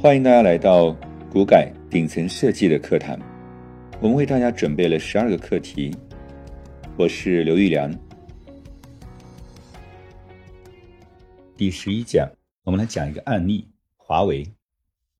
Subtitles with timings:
[0.00, 0.92] 欢迎大家来到
[1.30, 3.18] 股改顶层设计的课堂，
[4.00, 5.96] 我们为大家准备了十二个课题。
[6.98, 7.90] 我是刘玉良。
[11.56, 12.30] 第十一讲，
[12.64, 14.46] 我们来讲一个案例：华为。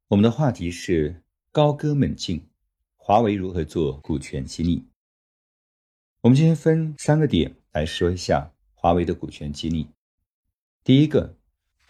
[0.09, 2.47] 我们的话题是高歌猛进，
[2.97, 4.85] 华为如何做股权激励？
[6.21, 9.89] 我们今天分三个点来说一下华为的股权激励。
[10.85, 11.35] 第一个，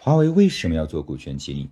[0.05, 1.71] 华为为什么要做股权激励？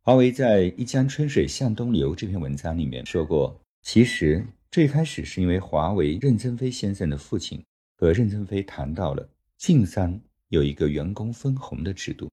[0.00, 7.62] 华为在《一江春水向东流》这篇文章里面说过，其实最开始是因为华为任正非先生的父亲
[7.98, 9.28] 和任正非谈到了
[9.58, 12.30] 晋商有一个员工分红的制度，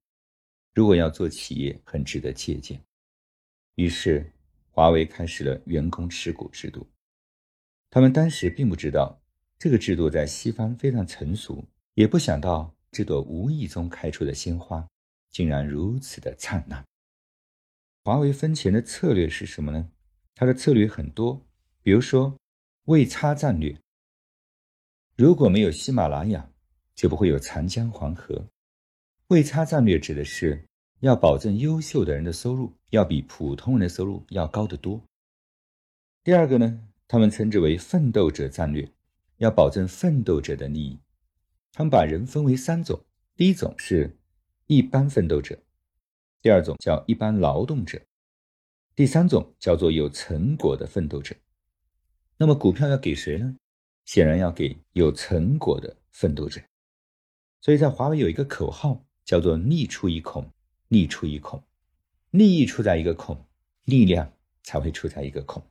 [0.73, 2.79] 如果要做企业，很值得借鉴。
[3.75, 4.31] 于是，
[4.69, 6.87] 华为开始了员工持股制度。
[7.89, 9.21] 他们当时并不知道
[9.59, 11.61] 这个制度在西方非常成熟，
[11.95, 14.87] 也不想到这朵无意中开出的鲜花
[15.31, 16.85] 竟然如此的灿烂。
[18.03, 19.89] 华为分钱的策略是什么呢？
[20.35, 21.45] 它的策略很多，
[21.81, 22.35] 比如说
[22.85, 23.75] 位差战略。
[25.15, 26.49] 如果没有喜马拉雅，
[26.95, 28.47] 就不会有长江黄河。
[29.27, 30.67] 位差战略指的是
[30.99, 35.01] 要保证优秀的人的收入要比普通人的收入要高得多。
[36.23, 38.91] 第二个呢，他们称之为奋斗者战略，
[39.37, 40.99] 要保证奋斗者的利益。
[41.71, 42.99] 他们把人分为三种，
[43.35, 44.17] 第一种是
[44.71, 45.59] 一般奋斗者。
[46.41, 48.01] 第二种叫一般劳动者，
[48.95, 51.35] 第三种叫做有成果的奋斗者。
[52.37, 53.53] 那么股票要给谁呢？
[54.05, 56.61] 显然要给有成果的奋斗者。
[57.59, 60.49] 所以在华为有一个口号叫做“利出一孔，
[60.87, 61.61] 利出一孔”，
[62.31, 63.45] 利益出在一个孔，
[63.83, 64.31] 力量
[64.63, 65.61] 才会出在一个孔。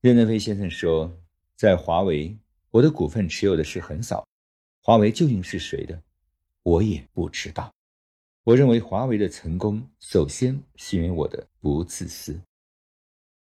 [0.00, 1.14] 任正非先生说，
[1.54, 2.34] 在华为，
[2.70, 4.26] 我的股份持有的是很少，
[4.80, 6.02] 华为究竟是谁的，
[6.62, 7.70] 我也不知道。
[8.46, 12.40] 我认为华为的成功，首先是因为我的不自私。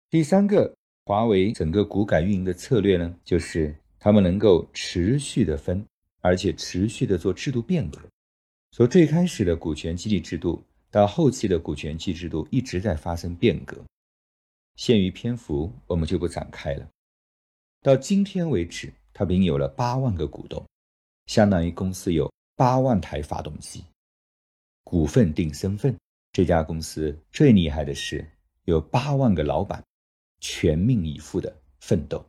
[0.09, 0.73] 第三个，
[1.03, 5.85] 华为整个股改运营的策略呢，就是他们能够持续的分，
[6.21, 7.99] 而且持续的做制度变革。
[8.71, 13.83] 从最开始的股权激励制度，到后期的股权激励制度一直在发生变革。
[14.77, 16.89] 限于篇幅，我们就不展开了。
[17.81, 20.65] 到今天为止，它已经有了八万个股东，
[21.25, 23.83] 相当于公司有八万台发动机。
[24.83, 25.95] 股份定身份，
[26.31, 28.29] 这家公司最厉害的是
[28.65, 29.83] 有八万个老板，
[30.39, 32.23] 全命以赴的奋斗。